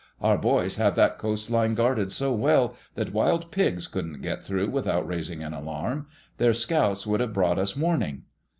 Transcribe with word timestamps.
Our 0.19 0.39
boys 0.39 0.77
have 0.77 0.95
that 0.95 1.19
coastline 1.19 1.75
guarded 1.75 2.11
so 2.11 2.33
well 2.33 2.75
that 2.95 3.13
wild 3.13 3.51
pigs 3.51 3.87
couldn't 3.87 4.23
get 4.23 4.41
through 4.41 4.71
without 4.71 5.07
raising 5.07 5.43
an 5.43 5.53
alarm. 5.53 6.07
Their 6.39 6.55
scouts 6.55 7.05
would 7.05 7.19
have 7.19 7.33
brought 7.35 7.59
us 7.59 7.77
warning." 7.77 8.23